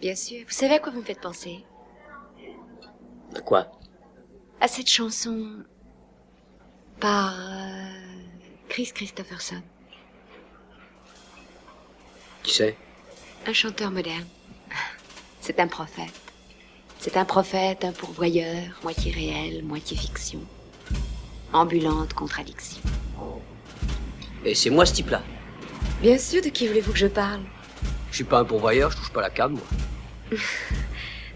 Bien 0.00 0.14
sûr. 0.14 0.44
Vous 0.46 0.52
savez 0.54 0.74
à 0.74 0.78
quoi 0.78 0.92
vous 0.92 1.00
me 1.00 1.04
faites 1.04 1.20
penser? 1.20 1.64
À 3.34 3.40
quoi? 3.40 3.70
À 4.60 4.68
cette 4.68 4.88
chanson 4.88 5.64
par 7.00 7.34
euh, 7.38 7.90
Chris 8.68 8.90
Christopherson. 8.94 9.62
Qui 12.42 12.54
c'est? 12.54 12.76
Un 13.46 13.52
chanteur 13.52 13.90
moderne. 13.90 14.26
C'est 15.40 15.60
un 15.60 15.66
prophète. 15.68 16.12
C'est 16.98 17.16
un 17.16 17.24
prophète, 17.24 17.84
un 17.84 17.92
pourvoyeur, 17.92 18.78
moitié 18.82 19.12
réel, 19.12 19.64
moitié 19.64 19.96
fiction. 19.96 20.40
Ambulante 21.52 22.12
contradiction. 22.12 22.82
Et 24.44 24.54
c'est 24.54 24.68
moi 24.70 24.84
ce 24.84 24.94
type-là. 24.94 25.22
Bien 26.02 26.18
sûr, 26.18 26.42
de 26.42 26.48
qui 26.48 26.66
voulez-vous 26.66 26.92
que 26.92 26.98
je 26.98 27.06
parle? 27.06 27.40
Je 28.10 28.16
suis 28.16 28.24
pas 28.24 28.40
un 28.40 28.44
pourvoyeur, 28.44 28.90
je 28.90 28.96
touche 28.96 29.10
pas 29.10 29.22
la 29.22 29.30
cam, 29.30 29.52
moi. 29.52 30.38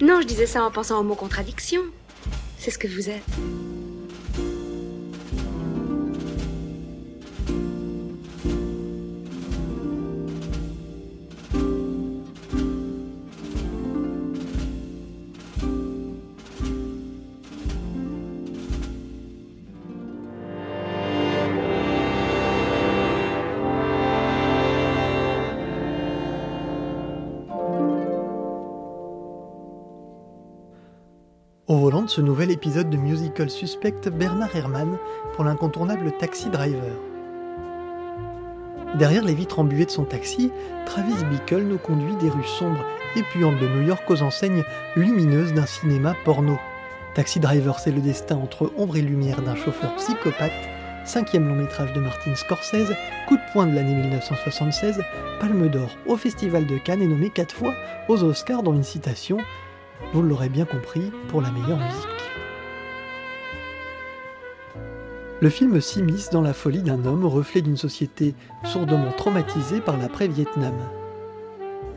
Non, 0.01 0.21
je 0.21 0.27
disais 0.27 0.47
ça 0.47 0.65
en 0.65 0.71
pensant 0.73 0.99
au 0.99 1.05
mot 1.05 1.15
contradiction. 1.15 1.83
C'est 2.59 2.73
ce 2.73 2.79
que 2.79 2.89
vous 2.89 3.09
êtes. 3.09 3.23
Ce 32.07 32.21
nouvel 32.21 32.51
épisode 32.51 32.91
de 32.91 32.97
Musical 32.97 33.49
Suspect, 33.49 34.11
Bernard 34.11 34.55
Herrmann 34.57 34.99
pour 35.35 35.45
l'incontournable 35.45 36.13
Taxi 36.19 36.49
Driver. 36.51 36.97
Derrière 38.99 39.25
les 39.25 39.35
vitres 39.35 39.61
embuées 39.61 39.87
de 39.87 39.91
son 39.91 40.05
taxi, 40.05 40.51
Travis 40.85 41.25
Bickle 41.31 41.63
nous 41.63 41.79
conduit 41.79 42.17
des 42.17 42.29
rues 42.29 42.47
sombres 42.59 42.85
et 43.17 43.23
puantes 43.23 43.59
de 43.59 43.69
New 43.69 43.87
York 43.87 44.03
aux 44.09 44.23
enseignes 44.23 44.65
lumineuses 44.97 45.55
d'un 45.55 45.67
cinéma 45.67 46.15
porno. 46.25 46.59
Taxi 47.15 47.41
Driver, 47.41 47.79
c'est 47.79 47.93
le 47.93 48.01
destin 48.01 48.37
entre 48.37 48.73
ombre 48.77 48.97
et 48.97 49.03
lumière 49.03 49.43
d'un 49.43 49.57
chauffeur 49.57 49.95
psychopathe, 49.97 50.53
cinquième 51.05 51.47
long 51.47 51.57
métrage 51.57 51.93
de 51.93 52.01
Martin 52.01 52.35
Scorsese, 52.35 52.93
coup 53.29 53.37
de 53.37 53.53
poing 53.53 53.67
de 53.67 53.75
l'année 53.75 53.95
1976, 53.95 55.03
Palme 55.41 55.69
d'Or 55.69 55.91
au 56.07 56.17
Festival 56.17 56.67
de 56.67 56.79
Cannes 56.79 57.03
et 57.03 57.07
nommé 57.07 57.31
quatre 57.31 57.55
fois 57.55 57.75
aux 58.09 58.23
Oscars 58.25 58.63
dans 58.63 58.75
une 58.75 58.83
citation 58.83 59.39
vous 60.13 60.23
l'aurez 60.23 60.49
bien 60.49 60.65
compris, 60.65 61.11
pour 61.29 61.41
la 61.41 61.51
meilleure 61.51 61.79
musique. 61.79 62.09
Le 65.41 65.49
film 65.49 65.81
s'immisce 65.81 66.31
dans 66.31 66.43
la 66.43 66.53
folie 66.53 66.83
d'un 66.83 67.05
homme, 67.05 67.25
reflet 67.25 67.63
d'une 67.63 67.77
société 67.77 68.35
sourdement 68.63 69.11
traumatisée 69.17 69.81
par 69.81 69.97
l'après-Vietnam. 69.97 70.75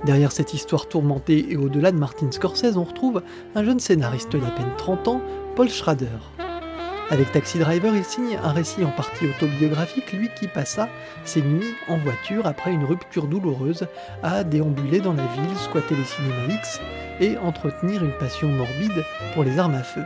Derrière 0.06 0.32
cette 0.32 0.54
histoire 0.54 0.88
tourmentée 0.88 1.52
et 1.52 1.58
au-delà 1.58 1.92
de 1.92 1.98
Martin 1.98 2.32
Scorsese, 2.32 2.78
on 2.78 2.84
retrouve 2.84 3.22
un 3.54 3.64
jeune 3.64 3.80
scénariste 3.80 4.36
d'à 4.36 4.52
peine 4.52 4.72
30 4.78 5.08
ans, 5.08 5.22
Paul 5.56 5.70
Schrader. 5.70 6.45
Avec 7.12 7.32
Taxi 7.32 7.60
Driver, 7.60 7.96
il 7.96 8.04
signe 8.04 8.40
un 8.44 8.52
récit 8.52 8.84
en 8.84 8.90
partie 8.90 9.28
autobiographique, 9.28 10.12
lui 10.12 10.30
qui 10.36 10.48
passa 10.48 10.90
ses 11.24 11.44
nuits 11.44 11.76
en 11.88 11.98
voiture 11.98 12.48
après 12.48 12.72
une 12.72 12.84
rupture 12.84 13.28
douloureuse 13.28 13.88
à 14.24 14.44
déambuler 14.44 15.02
dans 15.02 15.14
la 15.14 15.26
ville, 15.28 15.58
squatter 15.58 15.96
les 15.96 16.04
cinémas 16.04 16.56
X 16.56 16.82
et 17.20 17.38
entretenir 17.38 18.04
une 18.04 18.18
passion 18.18 18.48
morbide 18.48 19.06
pour 19.34 19.44
les 19.44 19.60
armes 19.60 19.76
à 19.76 19.84
feu. 19.84 20.02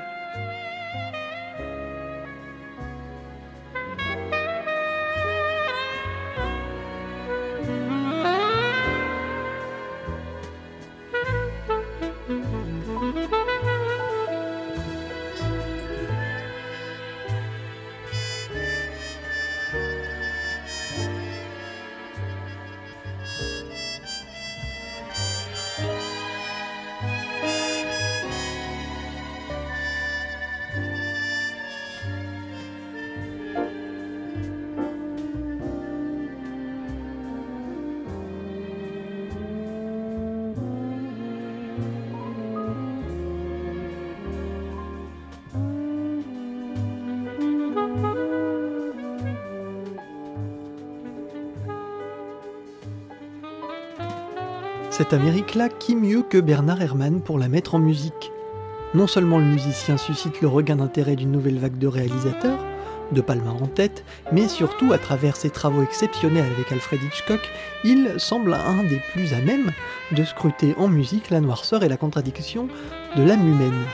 Amérique-là, 55.13 55.69
qui 55.69 55.95
mieux 55.95 56.21
que 56.21 56.37
Bernard 56.37 56.81
Herrmann 56.81 57.21
pour 57.21 57.39
la 57.39 57.47
mettre 57.47 57.75
en 57.75 57.79
musique 57.79 58.31
Non 58.93 59.07
seulement 59.07 59.39
le 59.39 59.45
musicien 59.45 59.97
suscite 59.97 60.41
le 60.41 60.47
regain 60.47 60.75
d'intérêt 60.75 61.15
d'une 61.15 61.31
nouvelle 61.31 61.57
vague 61.57 61.77
de 61.77 61.87
réalisateurs, 61.87 62.63
de 63.11 63.21
Palma 63.21 63.51
en 63.51 63.67
tête, 63.67 64.03
mais 64.31 64.47
surtout 64.47 64.93
à 64.93 64.97
travers 64.97 65.35
ses 65.35 65.49
travaux 65.49 65.81
exceptionnels 65.81 66.51
avec 66.55 66.71
Alfred 66.71 67.01
Hitchcock, 67.01 67.39
il 67.83 68.13
semble 68.17 68.53
un 68.53 68.83
des 68.83 69.01
plus 69.11 69.33
à 69.33 69.41
même 69.41 69.71
de 70.11 70.23
scruter 70.23 70.75
en 70.77 70.87
musique 70.87 71.29
la 71.29 71.41
noirceur 71.41 71.83
et 71.83 71.89
la 71.89 71.97
contradiction 71.97 72.67
de 73.15 73.23
l'âme 73.23 73.47
humaine. 73.47 73.85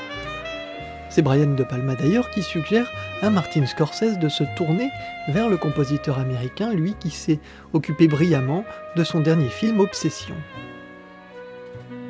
C'est 1.09 1.21
Brian 1.21 1.53
De 1.55 1.63
Palma 1.63 1.95
d'ailleurs 1.95 2.29
qui 2.31 2.43
suggère 2.43 2.91
à 3.21 3.29
Martin 3.29 3.65
Scorsese 3.65 4.19
de 4.19 4.27
se 4.27 4.43
tourner 4.57 4.89
vers 5.29 5.47
le 5.47 5.55
compositeur 5.55 6.19
américain, 6.19 6.73
lui 6.73 6.93
qui 6.99 7.09
s'est 7.09 7.39
occupé 7.71 8.07
brillamment 8.07 8.65
de 8.97 9.03
son 9.05 9.21
dernier 9.21 9.47
film 9.47 9.79
Obsession. 9.79 10.35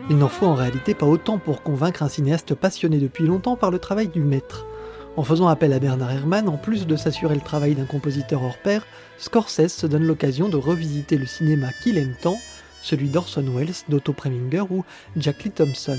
Il 0.07 0.19
n'en 0.19 0.29
faut 0.29 0.45
en 0.45 0.53
réalité 0.53 0.93
pas 0.93 1.07
autant 1.07 1.39
pour 1.39 1.63
convaincre 1.63 2.03
un 2.03 2.09
cinéaste 2.09 2.53
passionné 2.53 2.99
depuis 2.99 3.25
longtemps 3.25 3.55
par 3.55 3.71
le 3.71 3.79
travail 3.79 4.07
du 4.07 4.21
maître. 4.21 4.67
En 5.17 5.23
faisant 5.23 5.47
appel 5.47 5.73
à 5.73 5.79
Bernard 5.79 6.11
Herrmann, 6.11 6.47
en 6.47 6.57
plus 6.57 6.85
de 6.85 6.95
s'assurer 6.95 7.33
le 7.33 7.41
travail 7.41 7.73
d'un 7.73 7.85
compositeur 7.85 8.43
hors 8.43 8.57
pair, 8.57 8.85
Scorsese 9.17 9.73
se 9.73 9.87
donne 9.87 10.05
l'occasion 10.05 10.47
de 10.47 10.57
revisiter 10.57 11.17
le 11.17 11.25
cinéma 11.25 11.69
qu'il 11.81 11.97
aime 11.97 12.15
tant, 12.21 12.37
celui 12.83 13.09
d'Orson 13.09 13.45
Welles, 13.55 13.73
d'Otto 13.89 14.13
Preminger 14.13 14.63
ou 14.69 14.83
Jack 15.17 15.43
Lee 15.43 15.51
Thompson. 15.51 15.97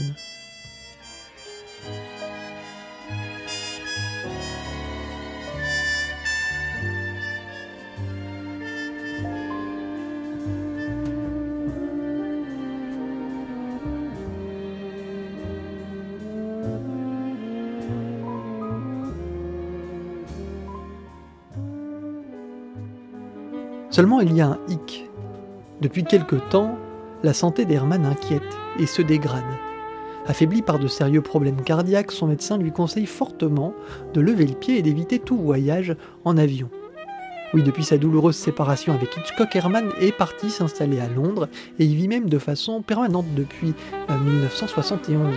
Seulement 23.97 24.21
il 24.21 24.37
y 24.37 24.43
a 24.43 24.49
un 24.49 24.59
hic. 24.69 25.09
Depuis 25.81 26.05
quelque 26.05 26.37
temps, 26.37 26.77
la 27.23 27.33
santé 27.33 27.65
d'Herman 27.65 28.05
inquiète 28.05 28.43
et 28.79 28.85
se 28.85 29.01
dégrade. 29.01 29.43
Affaibli 30.27 30.61
par 30.61 30.79
de 30.79 30.87
sérieux 30.87 31.23
problèmes 31.23 31.63
cardiaques, 31.63 32.13
son 32.13 32.27
médecin 32.27 32.59
lui 32.59 32.73
conseille 32.73 33.07
fortement 33.07 33.73
de 34.13 34.21
lever 34.21 34.47
le 34.47 34.55
pied 34.55 34.77
et 34.77 34.83
d'éviter 34.83 35.19
tout 35.19 35.39
voyage 35.39 35.97
en 36.27 36.37
avion. 36.37 36.69
Oui, 37.55 37.63
depuis 37.63 37.85
sa 37.85 37.97
douloureuse 37.97 38.37
séparation 38.37 38.93
avec 38.93 39.17
Hitchcock, 39.17 39.57
Herman 39.57 39.89
est 39.99 40.13
parti 40.13 40.51
s'installer 40.51 41.01
à 41.01 41.09
Londres 41.09 41.49
et 41.79 41.87
y 41.87 41.95
vit 41.95 42.09
même 42.09 42.29
de 42.29 42.39
façon 42.39 42.83
permanente 42.83 43.33
depuis 43.35 43.73
1971. 44.11 45.35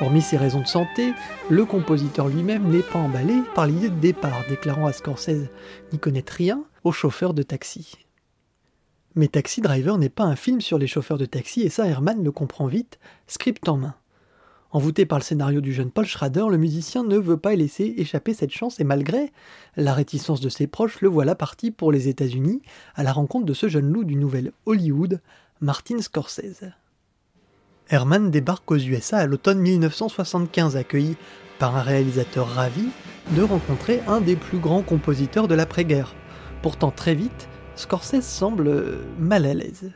Hormis 0.00 0.20
ses 0.20 0.36
raisons 0.36 0.62
de 0.62 0.66
santé, 0.66 1.12
le 1.48 1.64
compositeur 1.64 2.26
lui-même 2.26 2.64
n'est 2.64 2.80
pas 2.80 2.98
emballé 2.98 3.34
par 3.54 3.68
l'idée 3.68 3.88
de 3.88 4.00
départ, 4.00 4.42
déclarant 4.48 4.86
à 4.86 4.92
Scorsese 4.92 5.48
n'y 5.92 6.00
connaître 6.00 6.32
rien 6.32 6.64
aux 6.86 6.92
chauffeurs 6.92 7.34
de 7.34 7.42
taxi. 7.42 7.94
Mais 9.16 9.26
Taxi 9.26 9.60
Driver 9.60 9.98
n'est 9.98 10.08
pas 10.08 10.22
un 10.22 10.36
film 10.36 10.60
sur 10.60 10.78
les 10.78 10.86
chauffeurs 10.86 11.18
de 11.18 11.26
taxi 11.26 11.62
et 11.62 11.68
ça 11.68 11.84
Herman 11.84 12.22
le 12.22 12.30
comprend 12.30 12.66
vite, 12.66 13.00
script 13.26 13.68
en 13.68 13.76
main. 13.76 13.94
Envoûté 14.70 15.04
par 15.04 15.18
le 15.18 15.24
scénario 15.24 15.60
du 15.60 15.72
jeune 15.72 15.90
Paul 15.90 16.06
Schrader, 16.06 16.44
le 16.48 16.58
musicien 16.58 17.02
ne 17.02 17.16
veut 17.16 17.38
pas 17.38 17.56
laisser 17.56 17.94
échapper 17.96 18.34
cette 18.34 18.52
chance 18.52 18.78
et 18.78 18.84
malgré 18.84 19.32
la 19.74 19.94
réticence 19.94 20.40
de 20.40 20.48
ses 20.48 20.68
proches, 20.68 21.00
le 21.00 21.08
voilà 21.08 21.34
parti 21.34 21.72
pour 21.72 21.90
les 21.90 22.06
États-Unis 22.06 22.62
à 22.94 23.02
la 23.02 23.12
rencontre 23.12 23.46
de 23.46 23.54
ce 23.54 23.66
jeune 23.66 23.92
loup 23.92 24.04
du 24.04 24.14
nouvel 24.14 24.52
Hollywood, 24.64 25.20
Martin 25.60 26.00
Scorsese. 26.00 26.66
Herman 27.88 28.30
débarque 28.30 28.70
aux 28.70 28.78
USA 28.78 29.18
à 29.18 29.26
l'automne 29.26 29.58
1975, 29.58 30.76
accueilli 30.76 31.16
par 31.58 31.74
un 31.74 31.82
réalisateur 31.82 32.46
ravi 32.46 32.90
de 33.32 33.42
rencontrer 33.42 34.02
un 34.06 34.20
des 34.20 34.36
plus 34.36 34.58
grands 34.58 34.82
compositeurs 34.82 35.48
de 35.48 35.56
l'après-guerre. 35.56 36.14
Pourtant 36.66 36.90
très 36.90 37.14
vite, 37.14 37.48
Scorsese 37.76 38.22
semble 38.22 38.98
mal 39.20 39.46
à 39.46 39.54
l'aise. 39.54 39.92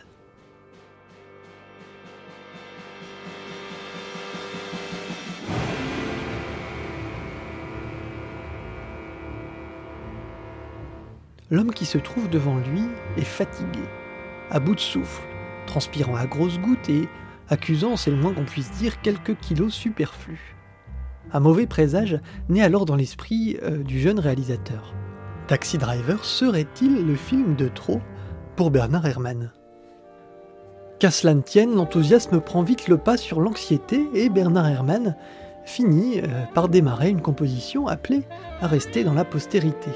L'homme 11.50 11.72
qui 11.72 11.86
se 11.86 11.98
trouve 11.98 12.30
devant 12.30 12.58
lui 12.58 12.84
est 13.16 13.22
fatigué, 13.22 13.80
à 14.52 14.60
bout 14.60 14.76
de 14.76 14.80
souffle, 14.80 15.22
transpirant 15.66 16.14
à 16.14 16.28
grosses 16.28 16.60
gouttes 16.60 16.88
et 16.88 17.08
accusant, 17.48 17.96
c'est 17.96 18.12
le 18.12 18.16
moins 18.16 18.32
qu'on 18.32 18.44
puisse 18.44 18.70
dire, 18.78 19.00
quelques 19.00 19.36
kilos 19.38 19.74
superflus. 19.74 20.54
Un 21.32 21.40
mauvais 21.40 21.66
présage 21.66 22.20
naît 22.48 22.62
alors 22.62 22.84
dans 22.84 22.94
l'esprit 22.94 23.58
euh, 23.64 23.82
du 23.82 23.98
jeune 23.98 24.20
réalisateur. 24.20 24.94
Taxi 25.50 25.78
Driver 25.78 26.24
serait-il 26.24 27.04
le 27.04 27.16
film 27.16 27.56
de 27.56 27.66
trop 27.66 28.00
pour 28.54 28.70
Bernard 28.70 29.04
Herrmann? 29.04 29.50
Qu'à 31.00 31.10
cela 31.10 31.34
ne 31.34 31.40
tienne, 31.40 31.74
l'enthousiasme 31.74 32.40
prend 32.40 32.62
vite 32.62 32.86
le 32.86 32.98
pas 32.98 33.16
sur 33.16 33.40
l'anxiété 33.40 34.08
et 34.14 34.28
Bernard 34.28 34.68
Herrmann 34.68 35.16
finit 35.64 36.20
euh, 36.20 36.44
par 36.54 36.68
démarrer 36.68 37.08
une 37.08 37.20
composition 37.20 37.88
appelée 37.88 38.22
à 38.60 38.68
rester 38.68 39.02
dans 39.02 39.12
la 39.12 39.24
postérité. 39.24 39.90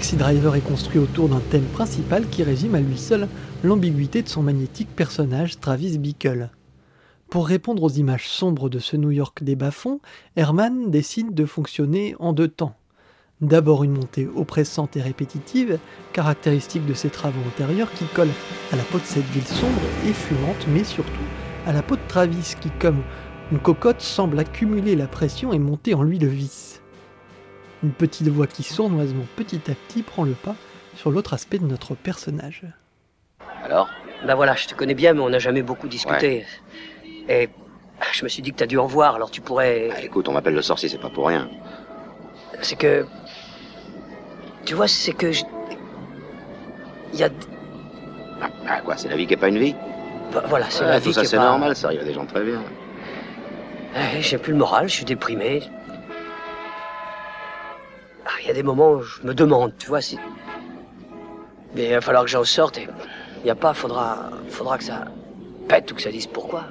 Taxi 0.00 0.16
Driver 0.16 0.56
est 0.56 0.66
construit 0.66 0.98
autour 0.98 1.28
d'un 1.28 1.42
thème 1.50 1.66
principal 1.74 2.26
qui 2.26 2.42
résume 2.42 2.74
à 2.74 2.80
lui 2.80 2.96
seul 2.96 3.28
l'ambiguïté 3.62 4.22
de 4.22 4.30
son 4.30 4.42
magnétique 4.42 4.88
personnage 4.96 5.60
Travis 5.60 5.98
Bickle. 5.98 6.48
Pour 7.28 7.46
répondre 7.46 7.82
aux 7.82 7.90
images 7.90 8.26
sombres 8.26 8.70
de 8.70 8.78
ce 8.78 8.96
New 8.96 9.10
York 9.10 9.44
des 9.44 9.56
bas-fonds, 9.56 10.00
Herman 10.36 10.90
décide 10.90 11.34
de 11.34 11.44
fonctionner 11.44 12.16
en 12.18 12.32
deux 12.32 12.48
temps. 12.48 12.74
D'abord 13.42 13.84
une 13.84 13.92
montée 13.92 14.26
oppressante 14.34 14.96
et 14.96 15.02
répétitive, 15.02 15.78
caractéristique 16.14 16.86
de 16.86 16.94
ses 16.94 17.10
travaux 17.10 17.46
antérieurs 17.46 17.92
qui 17.92 18.06
colle 18.06 18.30
à 18.72 18.76
la 18.76 18.82
peau 18.84 18.96
de 18.96 19.04
cette 19.04 19.28
ville 19.32 19.46
sombre 19.46 19.82
et 20.08 20.14
fumante, 20.14 20.66
mais 20.72 20.84
surtout 20.84 21.12
à 21.66 21.74
la 21.74 21.82
peau 21.82 21.96
de 21.96 22.08
Travis 22.08 22.54
qui, 22.58 22.70
comme 22.78 23.02
une 23.52 23.58
cocotte, 23.58 24.00
semble 24.00 24.38
accumuler 24.38 24.96
la 24.96 25.08
pression 25.08 25.52
et 25.52 25.58
monter 25.58 25.92
en 25.92 26.02
lui 26.02 26.18
le 26.18 26.28
vice 26.28 26.79
une 27.82 27.92
petite 27.92 28.28
voix 28.28 28.46
qui 28.46 28.62
sournoisement 28.62 29.24
petit 29.36 29.60
à 29.70 29.74
petit 29.74 30.02
prend 30.02 30.24
le 30.24 30.32
pas 30.32 30.54
sur 30.96 31.10
l'autre 31.10 31.34
aspect 31.34 31.58
de 31.58 31.66
notre 31.66 31.94
personnage. 31.94 32.64
Alors 33.64 33.88
Ben 34.26 34.34
voilà, 34.34 34.54
je 34.54 34.66
te 34.66 34.74
connais 34.74 34.94
bien, 34.94 35.14
mais 35.14 35.20
on 35.20 35.30
n'a 35.30 35.38
jamais 35.38 35.62
beaucoup 35.62 35.88
discuté. 35.88 36.44
Et 37.28 37.48
je 38.12 38.24
me 38.24 38.28
suis 38.28 38.42
dit 38.42 38.52
que 38.52 38.56
t'as 38.56 38.66
dû 38.66 38.78
en 38.78 38.86
voir, 38.86 39.14
alors 39.14 39.30
tu 39.30 39.40
pourrais. 39.40 39.90
Ah, 39.94 40.02
écoute, 40.02 40.28
on 40.28 40.32
m'appelle 40.32 40.54
le 40.54 40.62
sorcier, 40.62 40.88
c'est 40.88 40.98
pas 40.98 41.10
pour 41.10 41.26
rien. 41.26 41.48
C'est 42.62 42.76
que. 42.76 43.06
Tu 44.64 44.74
vois, 44.74 44.88
c'est 44.88 45.12
que. 45.12 45.32
Il 47.12 47.18
y 47.18 47.24
a. 47.24 47.28
Ah, 48.42 48.50
ah, 48.68 48.80
quoi, 48.80 48.96
c'est 48.96 49.08
la 49.08 49.16
vie 49.16 49.26
qui 49.26 49.34
est 49.34 49.38
pas 49.38 49.48
une 49.48 49.58
vie? 49.58 49.74
Voilà, 50.48 50.66
c'est 50.70 50.84
la 50.84 50.98
vie 50.98 51.04
tout 51.04 51.12
ça, 51.12 51.22
c'est 51.22 51.30
c'est 51.30 51.36
pas... 51.36 51.44
normal, 51.44 51.74
ça 51.74 51.88
arrive 51.88 52.00
à 52.00 52.04
des 52.04 52.14
gens 52.14 52.24
très 52.24 52.42
bien. 52.44 52.62
Eh, 53.96 54.22
J'ai 54.22 54.38
plus 54.38 54.52
le 54.52 54.58
moral, 54.58 54.88
je 54.88 54.94
suis 54.94 55.04
déprimé. 55.04 55.62
Il 58.50 58.54
y 58.54 58.58
a 58.58 58.62
des 58.62 58.66
moments 58.66 58.94
où 58.94 59.02
je 59.02 59.22
me 59.22 59.32
demande, 59.32 59.74
tu 59.78 59.86
vois, 59.86 60.00
si. 60.00 60.18
Mais 61.76 61.84
il 61.84 61.92
va 61.92 62.00
falloir 62.00 62.24
que 62.24 62.30
j'en 62.30 62.42
sorte 62.42 62.78
et. 62.78 62.88
Il 63.36 63.44
n'y 63.44 63.50
a 63.50 63.54
pas, 63.54 63.74
faudra. 63.74 64.28
Faudra 64.48 64.76
que 64.76 64.82
ça 64.82 65.04
pète 65.68 65.92
ou 65.92 65.94
que 65.94 66.02
ça 66.02 66.10
dise 66.10 66.26
pourquoi. 66.26 66.64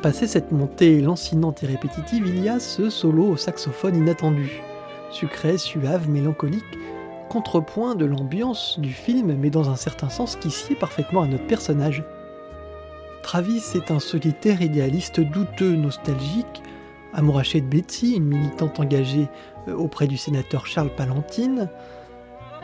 Passé 0.00 0.26
cette 0.26 0.50
montée 0.50 1.02
lancinante 1.02 1.62
et 1.62 1.66
répétitive, 1.66 2.26
il 2.26 2.42
y 2.42 2.48
a 2.48 2.58
ce 2.58 2.88
solo 2.88 3.24
au 3.24 3.36
saxophone 3.36 3.96
inattendu. 3.96 4.62
Sucré, 5.10 5.58
suave, 5.58 6.08
mélancolique, 6.08 6.64
contrepoint 7.28 7.94
de 7.96 8.06
l'ambiance 8.06 8.80
du 8.80 8.94
film, 8.94 9.36
mais 9.38 9.50
dans 9.50 9.68
un 9.68 9.76
certain 9.76 10.08
sens 10.08 10.36
qui 10.36 10.50
sied 10.50 10.74
parfaitement 10.74 11.20
à 11.20 11.26
notre 11.26 11.46
personnage. 11.46 12.02
Travis 13.22 13.62
est 13.74 13.90
un 13.90 14.00
solitaire 14.00 14.62
idéaliste 14.62 15.20
douteux, 15.20 15.74
nostalgique, 15.76 16.62
amouraché 17.12 17.60
de 17.60 17.66
Betsy, 17.66 18.16
une 18.16 18.24
militante 18.24 18.80
engagée 18.80 19.28
euh, 19.68 19.74
auprès 19.74 20.06
du 20.06 20.16
sénateur 20.16 20.66
Charles 20.66 20.94
Palantine. 20.94 21.68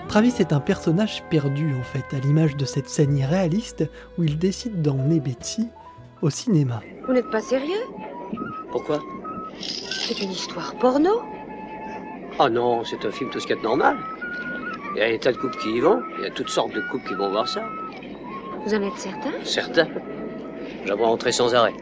Travis 0.08 0.34
est 0.38 0.52
un 0.52 0.60
personnage 0.60 1.22
perdu 1.30 1.74
en 1.78 1.82
fait, 1.82 2.04
à 2.16 2.20
l'image 2.20 2.56
de 2.56 2.64
cette 2.64 2.88
scène 2.88 3.16
irréaliste 3.16 3.84
où 4.18 4.24
il 4.24 4.38
décide 4.38 4.82
d'emmener 4.82 5.20
Betsy 5.20 5.68
au 6.22 6.30
cinéma. 6.30 6.80
Vous 7.06 7.12
n'êtes 7.12 7.30
pas 7.30 7.40
sérieux? 7.40 7.84
Pourquoi? 8.70 9.00
C'est 9.58 10.20
une 10.20 10.30
histoire 10.30 10.74
porno? 10.76 11.22
Ah 12.38 12.48
non, 12.48 12.84
c'est 12.84 13.04
un 13.04 13.10
film 13.10 13.30
tout 13.30 13.40
ce 13.40 13.46
qu'il 13.46 13.56
y 13.56 13.58
a 13.58 13.62
de 13.62 13.66
normal. 13.66 13.96
Il 14.94 14.98
y 14.98 15.02
a 15.02 15.10
des 15.10 15.18
tas 15.18 15.32
de 15.32 15.36
couples 15.36 15.58
qui 15.58 15.70
y 15.70 15.80
vont, 15.80 16.02
il 16.18 16.24
y 16.24 16.26
a 16.26 16.30
toutes 16.30 16.48
sortes 16.48 16.72
de 16.72 16.80
couples 16.90 17.08
qui 17.08 17.14
vont 17.14 17.30
voir 17.30 17.48
ça. 17.48 17.62
Vous 18.64 18.74
en 18.74 18.82
êtes 18.82 18.98
certain 19.44 19.86
Certains. 20.86 20.96
J'en 20.96 20.96
vois 20.96 21.08
entrer 21.08 21.32
sans 21.32 21.54
arrêt. 21.54 21.74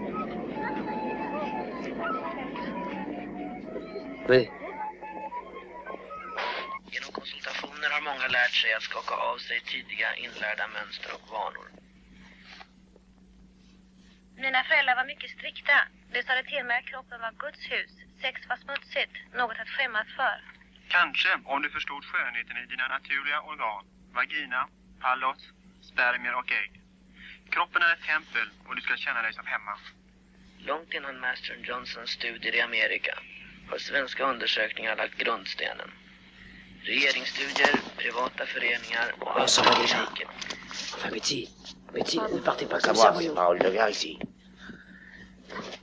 Oui. 4.28 4.48
Genom 6.92 7.12
konsultationer 7.12 7.90
har 7.90 8.00
många 8.00 8.28
lärt 8.28 8.54
sig 8.54 8.72
att 8.74 8.82
skaka 8.82 9.14
av 9.14 9.38
sig 9.38 9.60
tidiga 9.60 10.14
inlärda 10.16 10.66
mönster 10.68 11.10
och 11.14 11.28
vanor. 11.30 11.68
Mina 14.36 14.64
föräldrar 14.64 14.96
var 14.96 15.04
mycket 15.04 15.30
strikta. 15.30 15.78
De 16.12 16.22
sade 16.22 16.42
till 16.44 16.64
mig 16.64 16.78
att 16.78 16.86
kroppen 16.86 17.20
var 17.20 17.32
Guds 17.32 17.70
hus. 17.70 17.90
Sex 18.20 18.48
var 18.48 18.56
smutsigt, 18.56 19.12
något 19.34 19.58
att 19.60 19.68
skämmas 19.68 20.06
för. 20.16 20.36
Kanske 20.88 21.28
om 21.44 21.62
du 21.62 21.70
förstod 21.70 22.04
skönheten 22.04 22.56
i 22.56 22.66
dina 22.66 22.88
naturliga 22.88 23.40
organ, 23.40 23.84
vagina, 24.12 24.68
pallos, 25.00 25.42
spermier 25.82 26.34
och 26.34 26.52
ägg. 26.52 26.83
Kroppen 27.50 27.82
är 27.82 27.92
ett 27.92 28.06
tempel 28.14 28.46
och 28.68 28.76
du 28.76 28.82
ska 28.82 28.96
känna 28.96 29.22
dig 29.22 29.32
som 29.32 29.46
hemma. 29.46 29.74
Långt 30.58 30.94
innan 30.94 31.20
Master 31.20 31.56
Johnsons 31.62 32.10
studier 32.10 32.54
i 32.54 32.60
Amerika 32.60 33.18
har 33.70 33.78
svenska 33.78 34.24
undersökningar 34.24 34.96
lagt 34.96 35.16
grundstenen. 35.18 35.90
Regeringsstudier, 36.82 37.74
privata 37.96 38.46
föreningar 38.46 39.14
och 39.20 39.40
déjà. 39.40 39.62
politiken. 39.62 40.28
Enfin, 40.94 41.10
Betty, 41.12 41.48
Betty, 41.92 42.18
ne 42.34 42.40
partez 42.40 42.66
pas 42.66 42.80
Ça 42.80 42.86
comme 42.88 42.96
ça, 42.96 43.10
voyons. 43.12 43.34
Raoul 43.38 43.58
de 43.58 43.70
Gare 43.70 43.90
ici. 43.90 44.18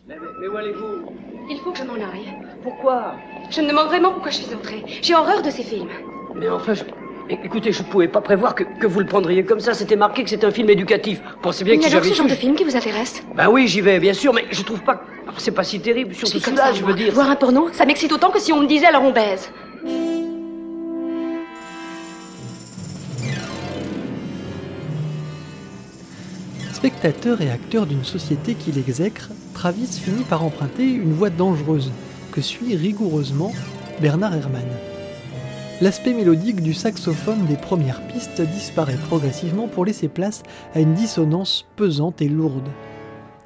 Mais, 0.08 0.20
mais- 0.20 0.34
mais 0.40 0.48
où 0.48 0.58
allez-vous 0.58 1.18
Il 1.50 1.58
faut 1.64 1.72
que 1.72 1.78
je 1.80 1.84
m'en 1.84 2.12
aille. 2.12 2.30
Pourquoi 2.64 3.20
Je 3.52 3.62
me 3.62 3.68
demande 3.68 3.88
vraiment 3.88 4.12
pourquoi 4.14 4.32
je 4.32 4.38
suis 4.42 4.56
entrée. 4.56 4.84
J'ai 5.02 5.16
horreur 5.16 5.42
de 5.42 5.50
ces 5.52 5.64
films. 5.64 5.90
Mais 6.36 6.50
enfin, 6.50 6.74
je... 6.74 6.84
Écoutez, 7.32 7.72
je 7.72 7.82
pouvais 7.84 8.08
pas 8.10 8.20
prévoir 8.22 8.56
que, 8.56 8.64
que 8.64 8.86
vous 8.88 9.00
le 9.00 9.06
prendriez 9.06 9.44
comme 9.46 9.60
ça. 9.62 9.74
C'était 9.74 9.96
marqué 9.96 10.24
que 10.24 10.30
c'était 10.30 10.46
un 10.46 10.52
film 10.52 10.70
éducatif. 10.70 11.22
Pensez 11.42 11.64
bien 11.64 11.76
Il 11.76 11.78
que 11.80 11.84
y 11.84 11.86
a 11.86 11.88
si 11.90 11.94
j'avais 11.94 12.10
ce 12.10 12.14
genre 12.16 12.28
de 12.28 12.34
film 12.36 12.56
qui 12.56 12.64
vous 12.64 12.76
intéresse 12.76 13.24
Ben 13.36 13.48
oui, 13.50 13.68
j'y 13.68 13.80
vais, 13.82 14.00
bien 14.00 14.14
sûr, 14.14 14.34
mais 14.34 14.46
je 14.52 14.62
trouve 14.64 14.82
pas... 14.82 14.96
que- 14.96 15.02
C'est 15.38 15.52
pas 15.52 15.64
si 15.64 15.80
terrible, 15.80 16.12
Je 16.14 16.26
surtout 16.26 16.40
celui-là, 16.40 16.66
ça, 16.68 16.74
je 16.74 16.84
veux 16.84 16.94
dire. 16.94 17.14
Voir 17.14 17.30
un 17.30 17.36
porno, 17.36 17.70
ça 17.72 17.86
m'excite 17.86 18.12
autant 18.12 18.32
que 18.32 18.40
si 18.40 18.52
on 18.52 18.60
me 18.60 18.68
disait 18.68 18.88
alors 18.88 19.04
on 19.04 19.12
baise. 19.12 19.50
Spectateur 26.74 27.42
et 27.42 27.52
acteur 27.52 27.86
d'une 27.86 28.04
société 28.04 28.56
qui 28.56 28.72
l'exècre, 28.72 29.30
Travis 29.54 30.00
finit 30.04 30.24
par 30.24 30.44
emprunter 30.44 30.84
une 30.86 31.14
voie 31.14 31.30
dangereuse 31.30 31.92
que 32.32 32.42
suit 32.42 32.76
rigoureusement 32.76 33.54
Bernard 34.00 34.34
Herrmann. 34.36 34.68
L'aspect 35.82 36.14
mélodique 36.14 36.62
du 36.62 36.76
saxophone 36.76 37.48
des 37.48 37.56
premières 37.56 38.06
pistes 38.06 38.40
disparaît 38.40 39.00
progressivement 39.08 39.68
pour 39.68 39.84
laisser 39.84 40.10
place 40.10 40.44
à 40.76 40.80
une 40.80 40.94
dissonance 40.94 41.66
pesante 41.76 42.22
et 42.22 42.30
lourde. 42.30 42.70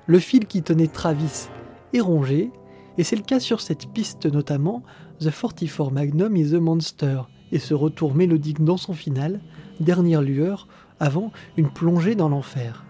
Le 0.06 0.20
fil 0.20 0.46
qui 0.46 0.62
tenait 0.62 0.88
Travis 0.88 1.48
est 1.94 2.01
rongé, 2.01 2.51
et 2.98 3.06
c'est 3.06 3.15
le 3.15 3.22
cas 3.22 3.39
sur 3.39 3.62
cette 3.62 3.88
piste 3.88 4.25
notamment, 4.25 4.84
The 5.22 5.32
44 5.32 5.92
Magnum 5.92 6.36
is 6.36 6.54
a 6.54 6.60
Monster, 6.60 7.22
et 7.54 7.60
ce 7.60 7.74
retour 7.74 8.13
mélodique 8.13 8.62
dans 8.62 8.75
son 8.75 8.92
final, 8.92 9.39
dernière 9.80 10.22
lueur, 10.22 10.68
avant 11.00 11.32
une 11.56 11.70
plongée 11.70 12.15
dans 12.15 12.27
l'enfer. 12.27 12.84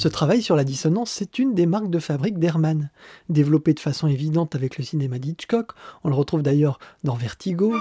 Ce 0.00 0.08
travail 0.08 0.40
sur 0.40 0.56
la 0.56 0.64
dissonance, 0.64 1.10
c'est 1.10 1.38
une 1.38 1.54
des 1.54 1.66
marques 1.66 1.90
de 1.90 1.98
fabrique 1.98 2.38
d'Hermann. 2.38 2.88
Développé 3.28 3.74
de 3.74 3.80
façon 3.80 4.08
évidente 4.08 4.54
avec 4.54 4.78
le 4.78 4.82
cinéma 4.82 5.18
d'Hitchcock, 5.18 5.72
on 6.04 6.08
le 6.08 6.14
retrouve 6.14 6.40
d'ailleurs 6.40 6.78
dans 7.04 7.16
Vertigo, 7.16 7.74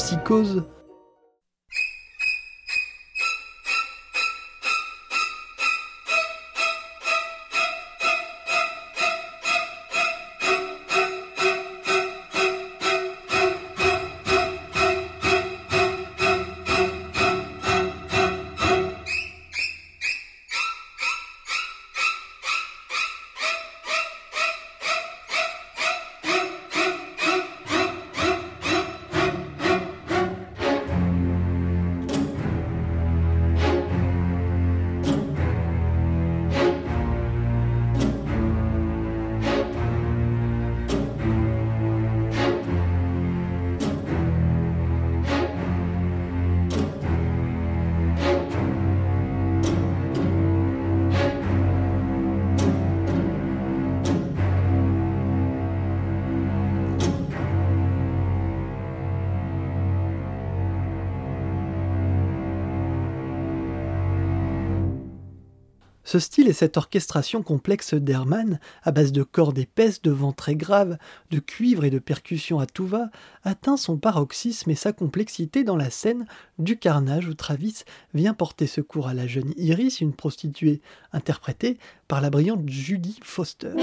Psychose. 0.00 0.64
Ce 66.10 66.18
style 66.18 66.48
et 66.48 66.52
cette 66.52 66.76
orchestration 66.76 67.40
complexe 67.44 67.94
d'Hermann, 67.94 68.58
à 68.82 68.90
base 68.90 69.12
de 69.12 69.22
cordes 69.22 69.60
épaisses, 69.60 70.02
de 70.02 70.10
vents 70.10 70.32
très 70.32 70.56
graves, 70.56 70.98
de 71.30 71.38
cuivre 71.38 71.84
et 71.84 71.90
de 71.90 72.00
percussions 72.00 72.58
à 72.58 72.66
tout 72.66 72.84
va, 72.84 73.10
atteint 73.44 73.76
son 73.76 73.96
paroxysme 73.96 74.72
et 74.72 74.74
sa 74.74 74.92
complexité 74.92 75.62
dans 75.62 75.76
la 75.76 75.88
scène 75.88 76.26
du 76.58 76.76
carnage 76.76 77.28
où 77.28 77.34
Travis 77.34 77.84
vient 78.12 78.34
porter 78.34 78.66
secours 78.66 79.06
à 79.06 79.14
la 79.14 79.28
jeune 79.28 79.54
Iris, 79.56 80.00
une 80.00 80.12
prostituée 80.12 80.80
interprétée 81.12 81.78
par 82.08 82.20
la 82.20 82.30
brillante 82.30 82.68
Judy 82.68 83.20
Foster. 83.22 83.74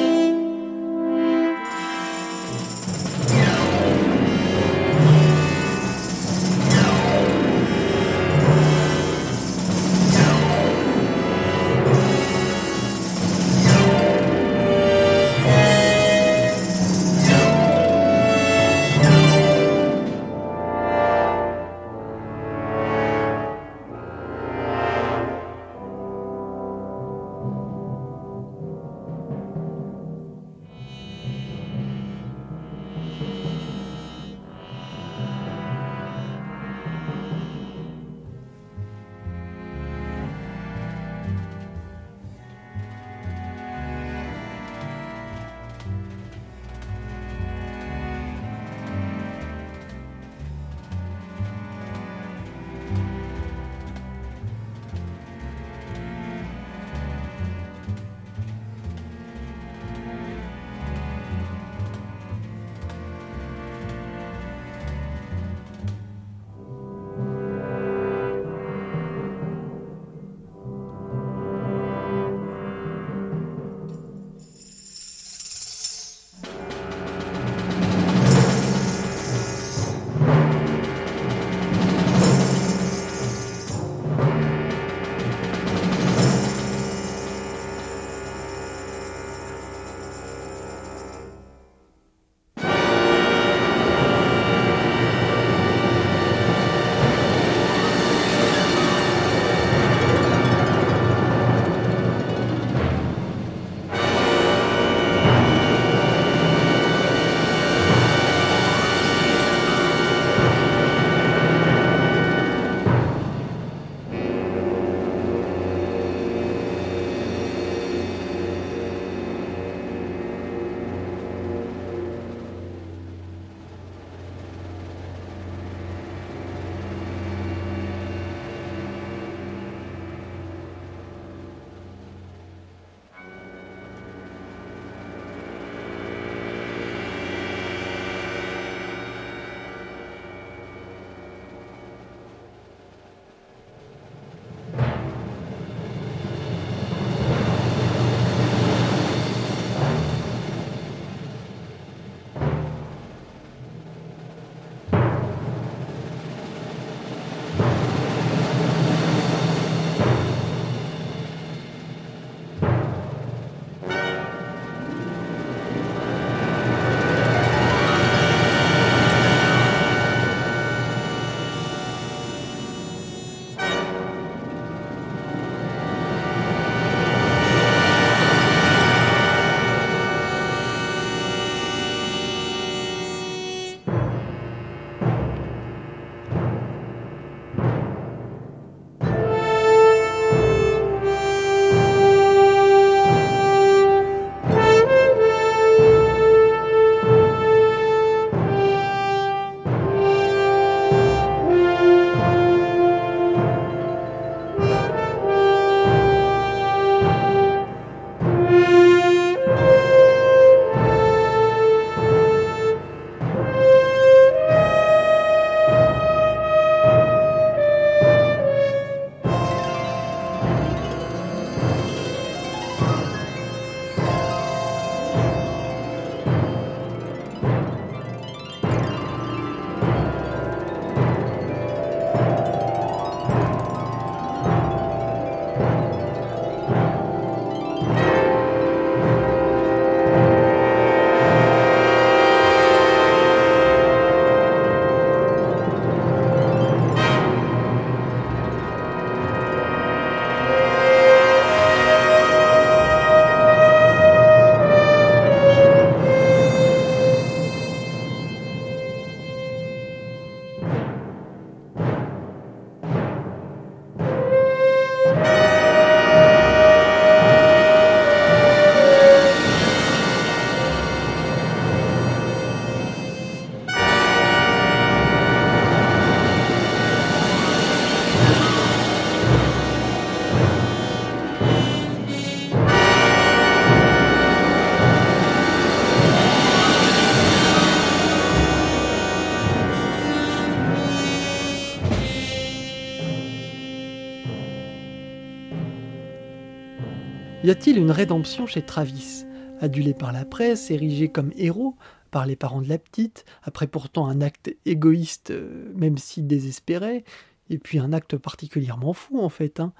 Y 297.47 297.49
a-t-il 297.49 297.77
une 297.77 297.91
rédemption 297.91 298.45
chez 298.45 298.61
Travis? 298.61 299.23
Adulé 299.61 299.93
par 299.93 300.11
la 300.11 300.25
presse, 300.25 300.69
érigé 300.69 301.07
comme 301.07 301.31
héros 301.37 301.77
par 302.11 302.25
les 302.25 302.35
parents 302.35 302.61
de 302.61 302.67
la 302.67 302.77
petite, 302.77 303.23
après 303.41 303.67
pourtant 303.67 304.05
un 304.07 304.19
acte 304.19 304.53
égoïste, 304.65 305.31
euh, 305.31 305.71
même 305.73 305.97
si 305.97 306.23
désespéré, 306.23 307.05
et 307.49 307.57
puis 307.57 307.79
un 307.79 307.93
acte 307.93 308.17
particulièrement 308.17 308.91
fou 308.91 309.21
en 309.21 309.29
fait. 309.29 309.61
Hein. 309.61 309.71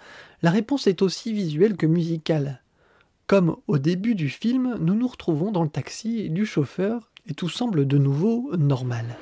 La 0.42 0.50
réponse 0.50 0.88
est 0.88 1.02
aussi 1.02 1.34
visuelle 1.34 1.76
que 1.76 1.88
musicale. 1.88 2.64
Comme 3.26 3.58
au 3.68 3.80
début 3.80 4.16
du 4.16 4.30
film, 4.30 4.78
nous 4.80 4.96
nous 4.96 5.08
retrouvons 5.10 5.52
dans 5.52 5.64
le 5.64 5.70
taxi 5.70 6.30
du 6.30 6.46
chauffeur 6.46 7.12
et 7.26 7.34
tout 7.34 7.50
semble 7.50 7.86
de 7.86 7.98
nouveau 7.98 8.56
normal. 8.56 9.18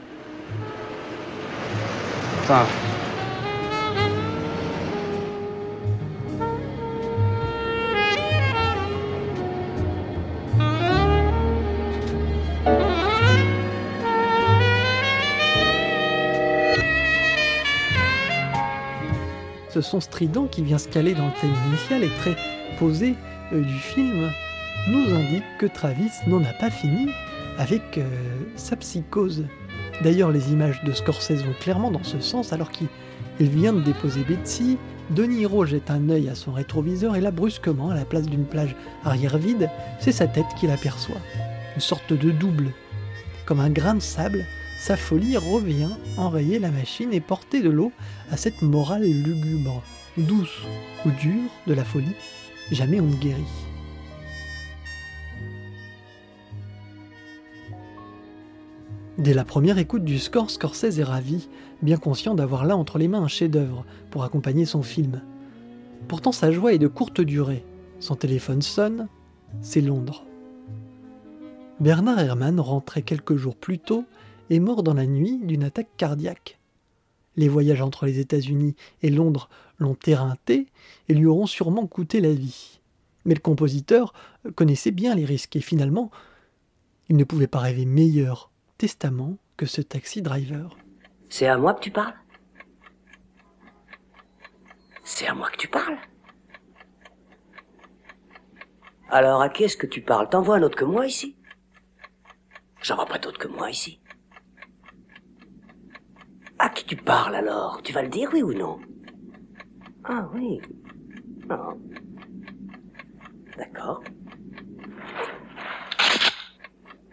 Son 19.81 19.99
strident 19.99 20.47
qui 20.47 20.61
vient 20.61 20.77
se 20.77 20.88
caler 20.88 21.13
dans 21.13 21.25
le 21.25 21.33
thème 21.41 21.53
initial 21.67 22.03
et 22.03 22.09
très 22.19 22.35
posé 22.79 23.15
euh, 23.53 23.61
du 23.61 23.73
film 23.73 24.29
nous 24.88 25.13
indique 25.13 25.43
que 25.59 25.65
Travis 25.65 26.11
n'en 26.27 26.43
a 26.43 26.53
pas 26.53 26.69
fini 26.69 27.09
avec 27.57 27.97
euh, 27.97 28.03
sa 28.55 28.75
psychose. 28.75 29.45
D'ailleurs, 30.03 30.31
les 30.31 30.51
images 30.51 30.83
de 30.83 30.91
Scorsese 30.91 31.43
vont 31.43 31.53
clairement 31.59 31.91
dans 31.91 32.03
ce 32.03 32.19
sens 32.19 32.53
alors 32.53 32.71
qu'il 32.71 32.88
vient 33.39 33.73
de 33.73 33.81
déposer 33.81 34.23
Betsy. 34.23 34.77
De 35.11 35.23
Niro 35.23 35.65
jette 35.65 35.91
un 35.91 36.09
œil 36.09 36.29
à 36.29 36.35
son 36.35 36.51
rétroviseur 36.51 37.15
et 37.15 37.21
là, 37.21 37.31
brusquement, 37.31 37.91
à 37.91 37.95
la 37.95 38.05
place 38.05 38.25
d'une 38.25 38.45
plage 38.45 38.75
arrière 39.03 39.38
vide, 39.38 39.69
c'est 39.99 40.11
sa 40.11 40.27
tête 40.27 40.45
qu'il 40.59 40.71
aperçoit. 40.71 41.21
Une 41.75 41.81
sorte 41.81 42.13
de 42.13 42.31
double. 42.31 42.71
Comme 43.45 43.59
un 43.59 43.69
grain 43.69 43.93
de 43.93 44.01
sable, 44.01 44.45
sa 44.86 44.98
folie 44.98 45.36
revient 45.36 45.89
enrayer 46.15 46.60
la 46.60 46.69
machine 46.69 47.12
et 47.12 47.19
porter 47.19 47.63
de 47.63 47.71
l'eau 47.71 47.91
à 48.30 48.38
cette 48.38 48.62
morale 48.62 49.02
lugubre, 49.02 49.82
douce 50.15 50.62
ou 51.08 51.10
dure 51.10 51.50
de 51.65 51.74
la 51.74 51.84
folie, 51.84 52.13
jamais 52.71 53.02
on 53.02 53.08
ne 53.08 53.15
guérit. 53.15 53.41
Dès 59.17 59.34
la 59.34 59.43
première 59.43 59.80
écoute 59.80 60.04
du 60.04 60.19
score, 60.19 60.52
Scorsese 60.52 61.00
est 61.00 61.04
ravi, 61.04 61.50
bien 61.82 61.98
conscient 61.98 62.36
d'avoir 62.36 62.63
là 62.63 62.78
entre 62.78 63.00
les 63.00 63.08
mains 63.08 63.24
un 63.24 63.28
chef-d'œuvre 63.28 63.86
pour 64.12 64.24
accompagner 64.24 64.65
son 64.65 64.84
film. 64.84 65.24
Pourtant, 66.08 66.32
sa 66.32 66.52
joie 66.52 66.76
est 66.76 66.78
de 66.78 66.88
courte 66.88 67.21
durée. 67.21 67.65
Son 68.00 68.15
téléphone 68.15 68.62
sonne, 68.62 69.08
c'est 69.62 69.82
Londres. 69.82 70.26
Bernard 71.80 72.19
Herrmann 72.19 72.60
rentrait 72.60 73.02
quelques 73.02 73.36
jours 73.36 73.56
plus 73.56 73.80
tôt 73.80 74.06
et 74.49 74.60
mort 74.60 74.84
dans 74.84 74.93
la 74.93 75.05
nuit 75.05 75.39
d'une 75.43 75.63
attaque 75.63 75.89
cardiaque. 75.97 76.60
Les 77.36 77.49
voyages 77.49 77.81
entre 77.81 78.05
les 78.05 78.19
États-Unis 78.19 78.75
et 79.01 79.10
Londres 79.10 79.49
l'ont 79.77 79.97
éreinté 80.08 80.67
et 81.10 81.13
lui 81.13 81.25
auront 81.25 81.47
sûrement 81.47 81.88
coûté 81.88 82.21
la 82.21 82.34
vie. 82.34 82.79
Mais 83.25 83.34
le 83.34 83.41
compositeur 83.41 84.13
connaissait 84.55 84.91
bien 84.91 85.15
les 85.15 85.25
risques 85.25 85.55
et 85.55 85.62
finalement, 85.62 86.12
il 87.10 87.17
ne 87.17 87.23
pouvait 87.23 87.47
pas 87.47 87.60
rêver 87.60 87.86
meilleur 87.86 88.51
testament 88.77 89.38
que 89.58 89.65
ce 89.65 89.81
taxi 89.81 90.21
driver. 90.21 90.77
C'est 91.29 91.47
à 91.47 91.58
moi 91.58 91.73
que 91.73 91.81
tu 91.81 91.91
parles? 91.91 92.13
C'est 95.03 95.27
à 95.27 95.34
moi 95.34 95.49
que 95.49 95.58
tu 95.58 95.67
parles? 95.67 95.97
Alors 99.10 99.41
à 99.41 99.49
qui 99.49 99.63
est-ce 99.63 99.77
que 99.77 99.88
tu 99.88 100.01
parles? 100.01 100.29
T'en 100.29 100.41
vois 100.41 100.55
un 100.58 100.63
autre 100.63 100.77
que 100.77 100.86
moi 100.86 101.05
ici? 101.05 101.36
J'en 102.81 102.95
vois 102.95 103.05
pas 103.05 103.19
d'autre 103.19 103.39
que 103.39 103.47
moi 103.47 103.69
ici. 103.69 103.99
Tu 106.88 106.95
parles 106.95 107.36
alors 107.36 107.82
Tu 107.84 107.93
vas 107.93 108.04
le 108.04 108.10
dire 108.10 108.30
oui 108.32 108.43
ou 108.43 108.54
non? 108.54 108.80
Ah 110.04 110.30
oui. 110.34 110.62
Non. 111.50 111.80
D'accord. 113.58 114.04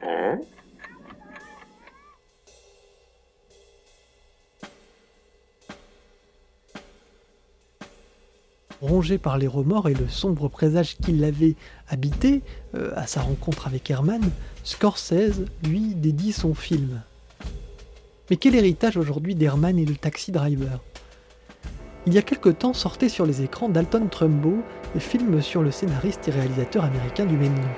Hein? 0.03 0.39
Rongé 8.83 9.17
par 9.17 9.39
les 9.39 9.47
remords 9.47 9.89
et 9.89 9.95
le 9.95 10.09
sombre 10.09 10.49
présage 10.49 10.97
qui 10.99 11.13
l'avait 11.13 11.55
habité 11.89 12.43
euh, 12.75 12.93
à 12.97 13.07
sa 13.07 13.23
rencontre 13.23 13.69
avec 13.69 13.89
Herman, 13.91 14.23
Scorsese 14.65 15.47
lui 15.63 15.95
dédie 15.95 16.33
son 16.33 16.53
film. 16.53 17.01
Mais 18.33 18.39
quel 18.39 18.55
héritage 18.55 18.97
aujourd'hui 18.97 19.35
d'Herman 19.35 19.79
et 19.79 19.85
le 19.85 19.95
Taxi 19.95 20.33
Driver? 20.33 20.83
Il 22.07 22.15
y 22.15 22.19
a 22.19 22.23
quelque 22.23 22.49
temps 22.49 22.73
sortait 22.73 23.11
sur 23.11 23.27
les 23.27 23.43
écrans 23.43 23.69
Dalton 23.69 24.09
Trumbo, 24.11 24.63
le 24.95 25.01
film 25.01 25.43
sur 25.43 25.63
le 25.63 25.71
scénariste 25.71 26.29
et 26.29 26.31
réalisateur 26.31 26.83
américain 26.83 27.27
du 27.27 27.37
même 27.37 27.53
nom. 27.53 27.69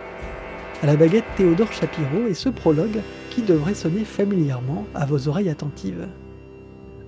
À 0.80 0.86
la 0.86 0.94
baguette 0.94 1.24
Théodore 1.36 1.72
Shapiro 1.72 2.28
et 2.28 2.34
ce 2.34 2.50
prologue 2.50 3.00
qui 3.30 3.42
devrait 3.42 3.74
sonner 3.74 4.04
familièrement 4.04 4.86
à 4.94 5.06
vos 5.06 5.26
oreilles 5.26 5.48
attentives. 5.48 6.06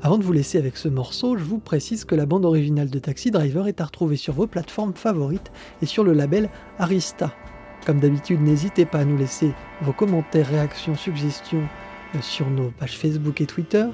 Avant 0.02 0.18
de 0.18 0.24
vous 0.24 0.32
laisser 0.32 0.58
avec 0.58 0.76
ce 0.76 0.88
morceau, 0.88 1.36
je 1.36 1.44
vous 1.44 1.60
précise 1.60 2.04
que 2.04 2.16
la 2.16 2.26
bande 2.26 2.46
originale 2.46 2.90
de 2.90 2.98
Taxi 2.98 3.30
Driver 3.30 3.68
est 3.68 3.80
à 3.80 3.84
retrouver 3.84 4.16
sur 4.16 4.34
vos 4.34 4.48
plateformes 4.48 4.94
favorites 4.94 5.52
et 5.82 5.86
sur 5.86 6.02
le 6.02 6.14
label 6.14 6.50
Arista. 6.80 7.32
Comme 7.86 8.00
d'habitude, 8.00 8.40
n'hésitez 8.40 8.86
pas 8.86 8.98
à 8.98 9.04
nous 9.04 9.16
laisser 9.16 9.52
vos 9.82 9.92
commentaires, 9.92 10.48
réactions, 10.48 10.96
suggestions 10.96 11.62
sur 12.20 12.50
nos 12.50 12.70
pages 12.70 12.98
Facebook 12.98 13.40
et 13.40 13.46
Twitter. 13.46 13.86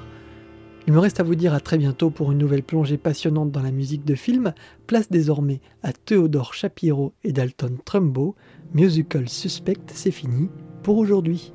Il 0.85 0.93
me 0.93 0.99
reste 0.99 1.21
à 1.21 1.23
vous 1.23 1.35
dire 1.35 1.53
à 1.53 1.61
très 1.61 1.77
bientôt 1.77 2.09
pour 2.09 2.31
une 2.31 2.37
nouvelle 2.37 2.63
plongée 2.63 2.97
passionnante 2.97 3.51
dans 3.51 3.61
la 3.61 3.71
musique 3.71 4.03
de 4.03 4.15
film. 4.15 4.53
Place 4.85 5.09
désormais 5.09 5.61
à 5.81 5.93
Theodore 5.93 6.53
Shapiro 6.53 7.13
et 7.23 7.31
Dalton 7.31 7.77
Trumbo. 7.85 8.35
Musical 8.73 9.29
Suspect, 9.29 9.79
c'est 9.93 10.11
fini 10.11 10.49
pour 10.81 10.97
aujourd'hui. 10.97 11.52